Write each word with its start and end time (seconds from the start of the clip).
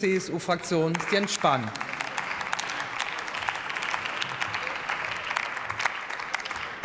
CSU-Fraktion 0.00 0.92
Jens 1.10 1.34
Spahn. 1.34 1.68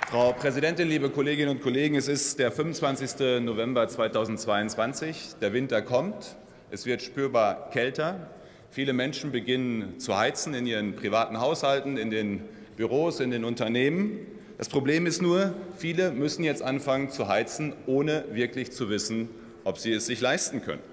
Frau 0.09 0.33
Präsidentin, 0.33 0.88
liebe 0.88 1.12
Kolleginnen 1.12 1.52
und 1.52 1.62
Kollegen! 1.62 1.94
Es 1.94 2.07
ist 2.07 2.39
der 2.39 2.52
25. 2.52 3.44
November 3.44 3.88
2022. 3.88 5.36
Der 5.39 5.54
Winter 5.54 5.84
kommt. 5.84 6.38
Es 6.71 6.88
wird 6.88 7.04
spürbar 7.04 7.70
kälter. 7.70 8.31
Viele 8.71 8.94
Menschen 8.94 9.32
beginnen 9.32 10.00
zu 10.00 10.18
heizen 10.18 10.55
in 10.55 10.66
ihren 10.66 10.95
privaten 10.95 11.39
Haushalten, 11.39 11.98
in 11.98 12.09
den 12.09 12.41
Büros, 12.77 13.20
in 13.20 13.30
den 13.30 13.45
Unternehmen. 13.45 14.25
Das 14.57 14.70
Problem 14.70 15.05
ist 15.05 15.21
nur, 15.21 15.54
viele 15.77 16.09
müssen 16.09 16.43
jetzt 16.43 16.64
anfangen 16.64 17.11
zu 17.11 17.27
heizen, 17.27 17.75
ohne 17.86 18.25
wirklich 18.32 18.71
zu 18.71 18.89
wissen, 18.89 19.30
ob 19.66 19.77
sie 19.77 19.93
es 19.93 20.07
sich 20.07 20.20
leisten 20.20 20.64
können. 20.64 20.93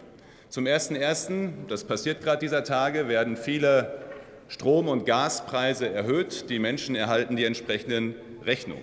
Zum 0.50 0.64
1.1., 0.64 1.68
das 1.68 1.84
passiert 1.84 2.22
gerade 2.22 2.40
dieser 2.40 2.64
Tage, 2.64 3.06
werden 3.06 3.36
viele 3.36 4.00
Strom- 4.48 4.88
und 4.88 5.06
Gaspreise 5.06 5.88
erhöht. 5.88 6.50
Die 6.50 6.58
Menschen 6.58 6.96
erhalten 6.96 7.36
die 7.36 7.44
entsprechenden 7.44 8.16
Rechnungen. 8.44 8.82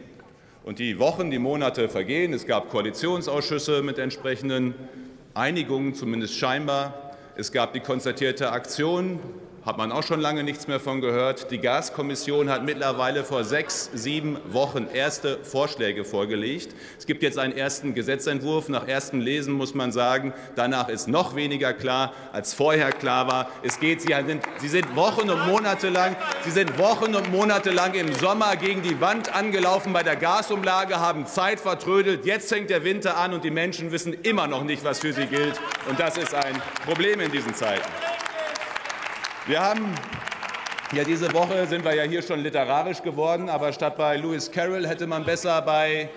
Und 0.64 0.80
die 0.80 0.98
Wochen, 0.98 1.30
die 1.30 1.40
Monate 1.40 1.90
vergehen. 1.90 2.32
Es 2.32 2.48
gab 2.48 2.70
Koalitionsausschüsse 2.70 3.84
mit 3.84 4.00
entsprechenden 4.00 4.76
Einigungen, 5.34 5.94
zumindest 5.94 6.36
scheinbar. 6.36 7.12
Es 7.36 7.52
gab 7.52 7.74
die 7.74 7.82
konstatierte 7.82 8.54
Aktion 8.54 9.20
hat 9.68 9.78
man 9.78 9.92
auch 9.92 10.04
schon 10.04 10.22
lange 10.22 10.46
nichts 10.46 10.70
mehr 10.70 10.80
von 10.80 11.02
gehört. 11.02 11.52
Die 11.52 11.60
Gaskommission 11.60 12.50
hat 12.50 12.64
mittlerweile 12.64 13.26
vor 13.26 13.44
sechs, 13.44 13.90
sieben 13.94 14.38
Wochen 14.46 14.88
erste 14.94 15.40
Vorschläge 15.44 16.06
vorgelegt. 16.06 16.74
Es 16.98 17.06
gibt 17.06 17.22
jetzt 17.22 17.38
einen 17.38 17.52
ersten 17.52 17.94
Gesetzentwurf. 17.94 18.70
Nach 18.70 18.88
erstem 18.88 19.20
Lesen 19.20 19.54
muss 19.54 19.76
man 19.76 19.92
sagen, 19.92 20.34
danach 20.56 20.88
ist 20.88 21.10
noch 21.10 21.36
weniger 21.36 21.74
klar, 21.74 22.14
als 22.32 22.54
vorher 22.54 22.94
klar 22.94 23.28
war. 23.28 23.52
Es 23.62 23.78
geht, 23.82 24.00
Sie 24.00 24.16
sind, 24.26 24.42
Sie 24.60 24.70
sind 24.70 24.96
Wochen 24.96 25.30
und 25.30 25.46
Monate 25.48 25.90
lang, 25.90 26.16
Sie 26.46 26.52
sind 26.52 26.78
Wochen 26.78 27.14
und 27.14 27.30
Monate 27.30 27.72
lang 27.72 27.94
im 27.94 28.14
Sommer 28.14 28.56
gegen 28.56 28.82
die 28.82 29.02
Wand 29.02 29.36
angelaufen 29.36 29.92
bei 29.92 30.02
der 30.02 30.16
Gasumlage, 30.16 31.02
haben 31.02 31.28
Zeit 31.28 31.60
vertrödelt. 31.60 32.26
Jetzt 32.26 32.48
fängt 32.48 32.70
der 32.70 32.86
Winter 32.86 33.18
an 33.18 33.34
und 33.34 33.44
die 33.44 33.52
Menschen 33.52 33.92
wissen 33.92 34.14
immer 34.14 34.48
noch 34.48 34.64
nicht, 34.64 34.86
was 34.86 35.00
für 35.00 35.12
sie 35.12 35.26
gilt. 35.26 35.60
Und 35.90 36.00
das 36.00 36.18
ist 36.18 36.34
ein 36.34 36.56
Problem 36.86 37.20
in 37.20 37.34
diesen 37.34 37.54
Zeiten. 37.54 37.84
Wir 39.48 39.62
haben 39.62 39.96
ja, 40.92 41.06
diese 41.06 41.34
Woche 41.34 41.66
sind 41.68 41.86
wir 41.86 41.96
ja 41.96 42.04
hier 42.04 42.22
schon 42.22 42.42
literarisch 42.42 43.02
geworden, 43.02 43.48
aber 43.48 43.72
statt 43.72 43.96
bei 43.96 44.18
Lewis 44.18 44.52
Carroll 44.52 44.86
hätte 44.86 45.08
man 45.08 45.24
besser 45.24 45.62
bei 45.62 46.10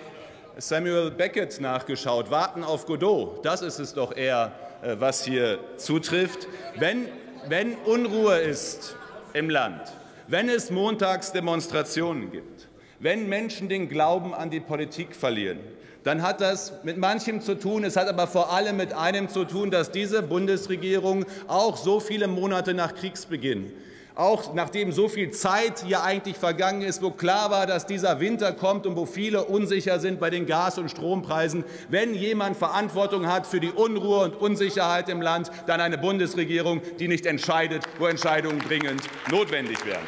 Samuel 0.57 1.11
Beckett 1.11 1.61
nachgeschaut. 1.61 2.29
Warten 2.29 2.61
auf 2.61 2.85
Godot, 2.85 3.45
das 3.45 3.61
ist 3.61 3.79
es 3.79 3.93
doch 3.93 4.13
eher, 4.13 4.51
äh, 4.81 4.97
was 4.99 5.23
hier 5.23 5.59
zutrifft. 5.77 6.49
Wenn, 6.75 7.07
wenn 7.47 7.75
Unruhe 7.85 8.35
ist 8.37 8.97
im 9.31 9.49
Land, 9.49 9.93
wenn 10.27 10.49
es 10.49 10.69
montags 10.69 11.31
Demonstrationen 11.31 12.31
gibt, 12.31 12.67
wenn 12.99 13.29
Menschen 13.29 13.69
den 13.69 13.87
Glauben 13.87 14.33
an 14.33 14.49
die 14.49 14.59
Politik 14.59 15.15
verlieren, 15.15 15.59
dann 16.03 16.23
hat 16.23 16.41
das 16.41 16.73
mit 16.83 16.97
manchem 16.97 17.41
zu 17.41 17.55
tun. 17.55 17.83
Es 17.83 17.95
hat 17.95 18.07
aber 18.07 18.27
vor 18.27 18.51
allem 18.51 18.77
mit 18.77 18.93
einem 18.93 19.29
zu 19.29 19.45
tun, 19.45 19.71
dass 19.71 19.91
diese 19.91 20.23
Bundesregierung 20.23 21.25
auch 21.47 21.77
so 21.77 21.99
viele 21.99 22.27
Monate 22.27 22.73
nach 22.73 22.95
Kriegsbeginn 22.95 23.71
auch 24.15 24.53
nachdem 24.53 24.91
so 24.91 25.07
viel 25.07 25.31
Zeit 25.31 25.83
hier 25.85 26.03
eigentlich 26.03 26.37
vergangen 26.37 26.81
ist, 26.81 27.01
wo 27.01 27.11
klar 27.11 27.49
war, 27.49 27.65
dass 27.65 27.85
dieser 27.85 28.19
Winter 28.19 28.51
kommt 28.51 28.85
und 28.85 28.95
wo 28.95 29.05
viele 29.05 29.45
unsicher 29.45 29.99
sind 29.99 30.19
bei 30.19 30.29
den 30.29 30.45
Gas- 30.45 30.77
und 30.77 30.89
Strompreisen, 30.89 31.63
wenn 31.89 32.13
jemand 32.13 32.57
Verantwortung 32.57 33.27
hat 33.27 33.47
für 33.47 33.59
die 33.59 33.71
Unruhe 33.71 34.25
und 34.25 34.35
Unsicherheit 34.35 35.09
im 35.09 35.21
Land, 35.21 35.49
dann 35.65 35.81
eine 35.81 35.97
Bundesregierung, 35.97 36.81
die 36.99 37.07
nicht 37.07 37.25
entscheidet, 37.25 37.83
wo 37.99 38.07
Entscheidungen 38.07 38.59
dringend 38.59 39.01
notwendig 39.29 39.85
wären. 39.85 40.05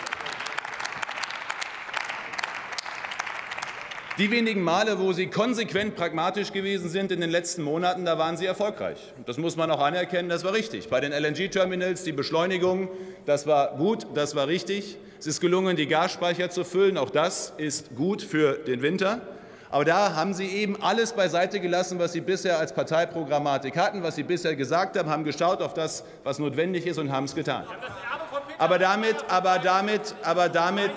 Die 4.20 4.30
wenigen 4.30 4.62
Male, 4.62 5.00
wo 5.00 5.12
Sie 5.12 5.26
konsequent 5.26 5.96
pragmatisch 5.96 6.52
gewesen 6.52 6.88
sind 6.88 7.12
in 7.12 7.20
den 7.20 7.32
letzten 7.32 7.64
Monaten, 7.64 8.06
da 8.06 8.20
waren 8.20 8.38
Sie 8.38 8.46
erfolgreich. 8.46 9.00
Das 9.26 9.40
muss 9.40 9.56
man 9.56 9.72
auch 9.72 9.82
anerkennen, 9.82 10.30
das 10.30 10.44
war 10.44 10.54
richtig. 10.54 10.88
Bei 10.90 11.00
den 11.00 11.12
LNG-Terminals 11.12 12.04
die 12.04 12.12
Beschleunigung, 12.12 12.90
das 13.26 13.48
war 13.48 13.76
gut, 13.76 14.06
das 14.14 14.36
war 14.36 14.48
richtig. 14.48 15.00
Es 15.20 15.26
ist 15.26 15.42
gelungen, 15.42 15.76
die 15.76 15.88
Gasspeicher 15.88 16.52
zu 16.52 16.64
füllen, 16.64 17.00
auch 17.00 17.10
das 17.10 17.54
ist 17.58 17.96
gut 17.96 18.22
für 18.22 18.54
den 18.54 18.84
Winter. 18.84 19.20
Aber 19.72 19.84
da 19.84 20.14
haben 20.14 20.36
Sie 20.36 20.46
eben 20.46 20.80
alles 20.80 21.14
beiseite 21.14 21.60
gelassen, 21.60 21.98
was 21.98 22.14
Sie 22.14 22.22
bisher 22.22 22.60
als 22.60 22.72
Parteiprogrammatik 22.72 23.76
hatten, 23.76 24.04
was 24.04 24.16
Sie 24.16 24.22
bisher 24.22 24.56
gesagt 24.56 24.96
haben, 24.96 25.10
haben 25.10 25.24
geschaut 25.24 25.60
auf 25.64 25.74
das, 25.74 26.04
was 26.24 26.38
notwendig 26.38 26.86
ist 26.86 27.00
und 27.00 27.12
haben 27.12 27.24
es 27.24 27.34
getan. 27.34 27.66
Aber 28.60 28.78
damit, 28.78 29.16
aber 29.28 29.58
damit, 29.58 30.14
aber 30.22 30.50
damit, 30.50 30.92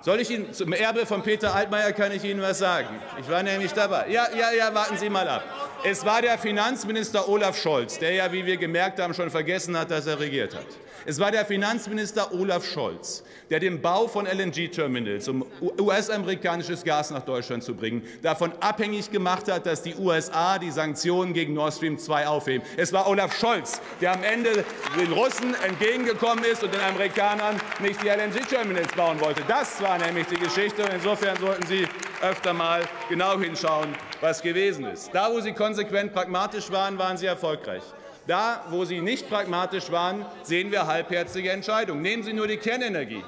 soll 0.00 0.20
ich 0.20 0.30
Ihnen 0.30 0.52
zum 0.52 0.72
Erbe 0.72 1.06
von 1.06 1.22
Peter 1.22 1.54
Altmaier 1.54 1.92
kann 1.92 2.12
ich 2.12 2.24
Ihnen 2.24 2.40
was 2.40 2.58
sagen? 2.58 2.88
Ich 3.20 3.28
war 3.28 3.42
nämlich 3.42 3.72
dabei. 3.72 4.08
Ja, 4.08 4.28
ja, 4.36 4.52
ja, 4.52 4.74
warten 4.74 4.96
Sie 4.96 5.08
mal 5.08 5.28
ab. 5.28 5.42
Es 5.84 6.04
war 6.04 6.22
der 6.22 6.38
Finanzminister 6.38 7.28
Olaf 7.28 7.56
Scholz, 7.60 7.98
der 7.98 8.12
ja, 8.12 8.32
wie 8.32 8.44
wir 8.44 8.56
gemerkt 8.56 9.00
haben, 9.00 9.14
schon 9.14 9.30
vergessen 9.30 9.76
hat, 9.78 9.90
dass 9.90 10.06
er 10.06 10.18
regiert 10.18 10.54
hat. 10.54 10.66
Es 11.08 11.18
war 11.18 11.30
der 11.30 11.46
Finanzminister 11.46 12.34
Olaf 12.34 12.66
Scholz, 12.66 13.22
der 13.48 13.60
den 13.60 13.80
Bau 13.80 14.08
von 14.08 14.26
LNG-Terminals, 14.26 15.26
um 15.28 15.46
US-amerikanisches 15.78 16.84
Gas 16.84 17.10
nach 17.10 17.22
Deutschland 17.22 17.62
zu 17.64 17.74
bringen, 17.74 18.02
davon 18.20 18.52
abhängig 18.60 19.10
gemacht 19.10 19.50
hat, 19.50 19.64
dass 19.64 19.82
die 19.82 19.94
USA 19.94 20.58
die 20.58 20.70
Sanktionen 20.70 21.32
gegen 21.32 21.54
Nord 21.54 21.72
Stream 21.72 21.96
2 21.98 22.26
aufheben. 22.26 22.66
Es 22.76 22.92
war 22.92 23.08
Olaf 23.08 23.34
Scholz, 23.34 23.80
der 24.02 24.12
am 24.12 24.22
Ende 24.22 24.64
den 25.00 25.10
Russen 25.12 25.54
entgegengekommen 25.64 26.44
ist 26.44 26.62
und 26.62 26.74
den 26.74 26.82
Amerikanern 26.82 27.58
nicht 27.80 28.02
die 28.02 28.08
LNG-Terminals 28.08 28.92
bauen 28.94 29.18
wollte. 29.20 29.42
Das 29.48 29.80
war 29.80 29.87
nämlich 29.96 30.26
die 30.26 30.36
Geschichte. 30.36 30.82
Und 30.82 30.92
insofern 30.92 31.36
sollten 31.38 31.66
Sie 31.66 31.86
öfter 32.20 32.52
mal 32.52 32.82
genau 33.08 33.38
hinschauen, 33.38 33.94
was 34.20 34.42
gewesen 34.42 34.84
ist. 34.86 35.10
Da, 35.14 35.32
wo 35.32 35.40
Sie 35.40 35.52
konsequent 35.52 36.12
pragmatisch 36.12 36.70
waren, 36.70 36.98
waren 36.98 37.16
Sie 37.16 37.26
erfolgreich. 37.26 37.82
Da, 38.26 38.66
wo 38.68 38.84
Sie 38.84 39.00
nicht 39.00 39.30
pragmatisch 39.30 39.90
waren, 39.90 40.26
sehen 40.42 40.70
wir 40.70 40.86
halbherzige 40.86 41.50
Entscheidungen. 41.50 42.02
Nehmen 42.02 42.22
Sie 42.22 42.34
nur 42.34 42.46
die 42.46 42.58
Kernenergie. 42.58 43.24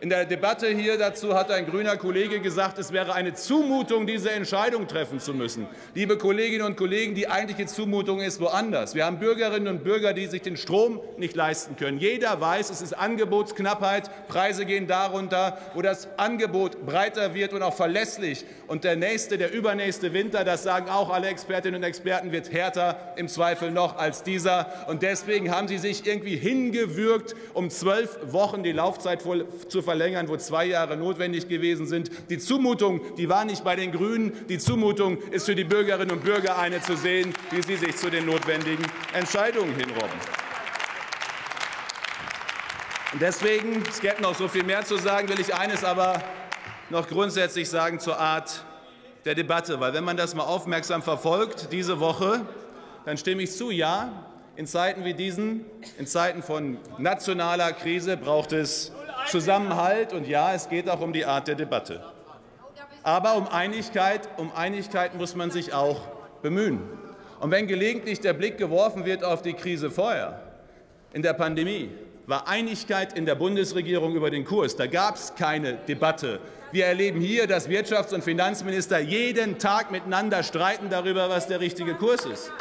In 0.00 0.10
der 0.10 0.26
Debatte 0.26 0.68
hier 0.68 0.96
dazu 0.96 1.34
hat 1.34 1.50
ein 1.50 1.66
grüner 1.66 1.96
Kollege 1.96 2.38
gesagt, 2.38 2.78
es 2.78 2.92
wäre 2.92 3.14
eine 3.14 3.34
Zumutung, 3.34 4.06
diese 4.06 4.30
Entscheidung 4.30 4.86
treffen 4.86 5.18
zu 5.18 5.34
müssen. 5.34 5.66
Liebe 5.92 6.16
Kolleginnen 6.16 6.64
und 6.64 6.76
Kollegen, 6.76 7.16
die 7.16 7.26
eigentliche 7.26 7.66
Zumutung 7.66 8.20
ist 8.20 8.38
woanders. 8.40 8.94
Wir 8.94 9.06
haben 9.06 9.18
Bürgerinnen 9.18 9.66
und 9.66 9.82
Bürger, 9.82 10.12
die 10.12 10.26
sich 10.26 10.40
den 10.40 10.56
Strom 10.56 11.00
nicht 11.16 11.34
leisten 11.34 11.74
können. 11.74 11.98
Jeder 11.98 12.40
weiß, 12.40 12.70
es 12.70 12.80
ist 12.80 12.92
Angebotsknappheit, 12.92 14.28
Preise 14.28 14.66
gehen 14.66 14.86
darunter, 14.86 15.58
wo 15.74 15.82
das 15.82 16.06
Angebot 16.16 16.86
breiter 16.86 17.34
wird 17.34 17.52
und 17.52 17.64
auch 17.64 17.74
verlässlich. 17.74 18.44
Und 18.68 18.84
der 18.84 18.94
nächste, 18.94 19.36
der 19.36 19.52
übernächste 19.52 20.12
Winter, 20.12 20.44
das 20.44 20.62
sagen 20.62 20.88
auch 20.90 21.10
alle 21.10 21.26
Expertinnen 21.26 21.82
und 21.82 21.82
Experten, 21.82 22.30
wird 22.30 22.52
härter 22.52 23.14
im 23.16 23.26
Zweifel 23.26 23.72
noch 23.72 23.96
als 23.96 24.22
dieser. 24.22 24.86
Und 24.86 25.02
deswegen 25.02 25.50
haben 25.50 25.66
Sie 25.66 25.78
sich 25.78 26.06
irgendwie 26.06 26.36
hingewürgt, 26.36 27.34
um 27.52 27.68
zwölf 27.68 28.16
Wochen 28.30 28.62
die 28.62 28.70
Laufzeit 28.70 29.22
zu 29.22 29.82
verlängern, 29.82 29.87
wo 30.28 30.36
zwei 30.36 30.66
Jahre 30.66 30.96
notwendig 30.96 31.48
gewesen 31.48 31.86
sind. 31.86 32.10
Die 32.30 32.38
Zumutung, 32.38 33.00
die 33.16 33.28
war 33.28 33.44
nicht 33.44 33.64
bei 33.64 33.76
den 33.76 33.92
Grünen. 33.92 34.32
Die 34.48 34.58
Zumutung 34.58 35.18
ist 35.30 35.46
für 35.46 35.54
die 35.54 35.64
Bürgerinnen 35.64 36.10
und 36.10 36.24
Bürger 36.24 36.58
eine 36.58 36.80
zu 36.80 36.96
sehen, 36.96 37.32
wie 37.50 37.62
sie 37.62 37.76
sich 37.76 37.96
zu 37.96 38.10
den 38.10 38.26
notwendigen 38.26 38.84
Entscheidungen 39.12 39.74
hinrobben. 39.74 40.18
Deswegen, 43.20 43.82
es 43.88 44.00
gäbe 44.00 44.20
noch 44.20 44.34
so 44.34 44.48
viel 44.48 44.64
mehr 44.64 44.84
zu 44.84 44.98
sagen, 44.98 45.28
will 45.28 45.40
ich 45.40 45.54
eines 45.54 45.82
aber 45.82 46.22
noch 46.90 47.08
grundsätzlich 47.08 47.68
sagen 47.68 48.00
zur 48.00 48.18
Art 48.18 48.64
der 49.24 49.34
Debatte. 49.34 49.80
Weil 49.80 49.94
wenn 49.94 50.04
man 50.04 50.16
das 50.16 50.34
mal 50.34 50.44
aufmerksam 50.44 51.02
verfolgt, 51.02 51.72
diese 51.72 52.00
Woche, 52.00 52.46
dann 53.06 53.16
stimme 53.16 53.42
ich 53.42 53.56
zu, 53.56 53.70
ja, 53.70 54.12
in 54.56 54.66
Zeiten 54.66 55.04
wie 55.04 55.14
diesen, 55.14 55.64
in 55.98 56.06
Zeiten 56.06 56.42
von 56.42 56.78
nationaler 56.98 57.72
Krise 57.72 58.16
braucht 58.16 58.52
es 58.52 58.92
Zusammenhalt 59.30 60.12
und 60.12 60.26
ja, 60.26 60.54
es 60.54 60.68
geht 60.68 60.88
auch 60.88 61.00
um 61.00 61.12
die 61.12 61.24
Art 61.24 61.48
der 61.48 61.54
Debatte. 61.54 62.02
Aber 63.02 63.36
um 63.36 63.48
Einigkeit, 63.48 64.28
um 64.36 64.52
Einigkeit 64.54 65.14
muss 65.14 65.34
man 65.34 65.50
sich 65.50 65.72
auch 65.72 66.00
bemühen. 66.42 66.82
Und 67.40 67.50
wenn 67.50 67.66
gelegentlich 67.66 68.20
der 68.20 68.32
Blick 68.32 68.58
geworfen 68.58 69.04
wird 69.04 69.22
auf 69.24 69.42
die 69.42 69.54
Krise 69.54 69.90
vorher, 69.90 70.42
in 71.12 71.22
der 71.22 71.32
Pandemie, 71.32 71.90
war 72.26 72.46
Einigkeit 72.46 73.16
in 73.16 73.24
der 73.24 73.36
Bundesregierung 73.36 74.14
über 74.14 74.30
den 74.30 74.44
Kurs. 74.44 74.76
Da 74.76 74.86
gab 74.86 75.14
es 75.14 75.34
keine 75.34 75.74
Debatte. 75.74 76.40
Wir 76.72 76.84
erleben 76.84 77.20
hier, 77.20 77.46
dass 77.46 77.68
Wirtschafts- 77.68 78.12
und 78.12 78.22
Finanzminister 78.22 78.98
jeden 78.98 79.58
Tag 79.58 79.90
miteinander 79.90 80.42
streiten 80.42 80.90
darüber, 80.90 81.30
was 81.30 81.46
der 81.46 81.60
richtige 81.60 81.94
Kurs 81.94 82.26
ist. 82.26 82.52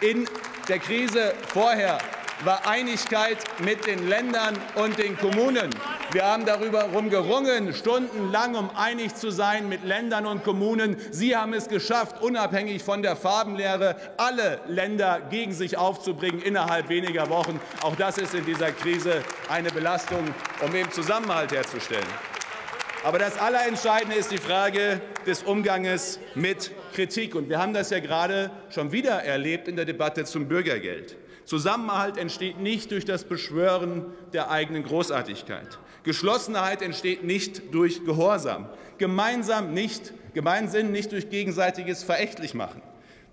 In 0.00 0.26
der 0.68 0.78
Krise 0.78 1.34
vorher 1.48 1.98
war 2.44 2.66
Einigkeit 2.66 3.36
mit 3.62 3.86
den 3.86 4.08
Ländern 4.08 4.56
und 4.76 4.98
den 4.98 5.18
Kommunen. 5.18 5.68
Wir 6.12 6.24
haben 6.24 6.44
darüber 6.44 6.88
gerungen, 7.08 7.72
stundenlang, 7.72 8.56
um 8.56 8.70
einig 8.74 9.14
zu 9.14 9.30
sein 9.30 9.68
mit 9.68 9.84
Ländern 9.84 10.26
und 10.26 10.42
Kommunen. 10.42 10.96
Sie 11.12 11.36
haben 11.36 11.52
es 11.52 11.68
geschafft, 11.68 12.20
unabhängig 12.20 12.82
von 12.82 13.00
der 13.00 13.14
Farbenlehre 13.14 13.94
alle 14.16 14.60
Länder 14.66 15.20
gegen 15.30 15.52
sich 15.52 15.76
aufzubringen 15.76 16.42
innerhalb 16.42 16.88
weniger 16.88 17.30
Wochen. 17.30 17.60
Auch 17.82 17.94
das 17.94 18.18
ist 18.18 18.34
in 18.34 18.44
dieser 18.44 18.72
Krise 18.72 19.22
eine 19.48 19.70
Belastung, 19.70 20.34
um 20.66 20.74
eben 20.74 20.90
Zusammenhalt 20.90 21.52
herzustellen. 21.52 22.02
Aber 23.04 23.20
das 23.20 23.38
Allerentscheidende 23.38 24.16
ist 24.16 24.32
die 24.32 24.38
Frage 24.38 25.00
des 25.26 25.44
Umganges 25.44 26.18
mit 26.34 26.72
Kritik. 26.92 27.36
Und 27.36 27.48
wir 27.48 27.60
haben 27.60 27.72
das 27.72 27.90
ja 27.90 28.00
gerade 28.00 28.50
schon 28.70 28.90
wieder 28.90 29.22
erlebt 29.22 29.68
in 29.68 29.76
der 29.76 29.84
Debatte 29.84 30.24
zum 30.24 30.48
Bürgergeld. 30.48 31.16
Zusammenhalt 31.50 32.16
entsteht 32.16 32.60
nicht 32.60 32.92
durch 32.92 33.04
das 33.04 33.24
Beschwören 33.24 34.04
der 34.32 34.52
eigenen 34.52 34.84
Großartigkeit. 34.84 35.80
Geschlossenheit 36.04 36.80
entsteht 36.80 37.24
nicht 37.24 37.74
durch 37.74 38.04
Gehorsam. 38.04 38.68
Gemeinsam 38.98 39.74
nicht, 39.74 40.12
Gemeinsinn 40.32 40.92
nicht 40.92 41.10
durch 41.10 41.28
gegenseitiges 41.28 42.04
Verächtlichmachen. 42.04 42.80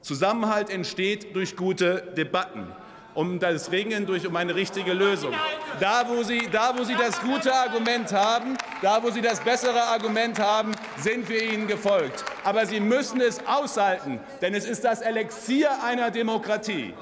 Zusammenhalt 0.01 0.71
entsteht 0.71 1.35
durch 1.35 1.55
gute 1.55 2.11
Debatten 2.17 2.65
um 3.13 3.39
das 3.39 3.71
Ringen 3.71 4.07
durch 4.07 4.25
um 4.25 4.35
eine 4.35 4.55
richtige 4.55 4.93
Lösung. 4.93 5.33
Da 5.79 6.07
wo, 6.07 6.23
Sie, 6.23 6.47
da, 6.51 6.73
wo 6.75 6.83
Sie 6.83 6.95
das 6.95 7.19
gute 7.21 7.53
Argument 7.53 8.11
haben, 8.13 8.57
da, 8.81 9.01
wo 9.03 9.11
Sie 9.11 9.21
das 9.21 9.41
bessere 9.41 9.83
Argument 9.83 10.39
haben, 10.39 10.71
sind 10.97 11.29
wir 11.29 11.43
Ihnen 11.43 11.67
gefolgt. 11.67 12.25
Aber 12.43 12.65
Sie 12.65 12.79
müssen 12.79 13.21
es 13.21 13.45
aushalten, 13.45 14.19
denn 14.41 14.55
es 14.55 14.65
ist 14.65 14.83
das 14.83 15.01
Elixier 15.01 15.83
einer 15.83 16.09
Demokratie. 16.09 16.95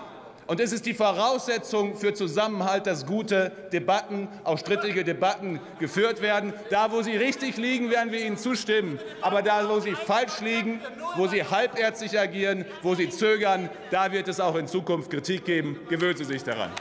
Und 0.48 0.60
es 0.60 0.72
ist 0.72 0.86
die 0.86 0.94
Voraussetzung 0.94 1.96
für 1.96 2.14
Zusammenhalt, 2.14 2.86
dass 2.86 3.08
gute 3.08 3.52
Debatten, 3.74 4.28
auch 4.44 4.60
strittige 4.60 5.04
Debatten 5.04 5.60
geführt 5.80 6.22
werden. 6.22 6.54
Da, 6.70 6.92
wo 6.92 7.02
sie 7.02 7.18
richtig 7.18 7.58
liegen, 7.58 7.90
werden 7.90 8.12
wir 8.12 8.24
Ihnen 8.24 8.38
zustimmen. 8.38 9.00
Aber 9.22 9.42
da, 9.42 9.68
wo 9.68 9.80
sie 9.80 9.94
falsch 9.94 10.42
liegen, 10.42 10.82
wo 11.16 11.28
sie 11.28 11.44
halbärztlich 11.44 12.20
agieren, 12.20 12.66
wo 12.84 12.94
sie 12.94 13.10
zögern, 13.10 13.70
da 13.90 14.12
wird 14.12 14.28
es 14.28 14.40
auch 14.40 14.56
in 14.56 14.68
Zukunft 14.68 15.10
Kritik 15.10 15.46
geben. 15.46 15.80
Gewöhnen 15.90 16.18
Sie 16.18 16.26
sich 16.26 16.44
daran. 16.44 16.72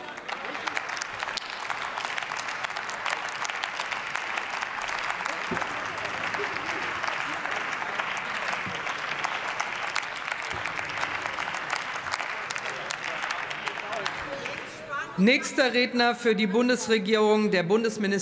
Nächster 15.16 15.72
Redner 15.72 16.16
für 16.16 16.34
die 16.34 16.48
Bundesregierung, 16.48 17.52
der 17.52 17.62
Bundesminister 17.62 18.04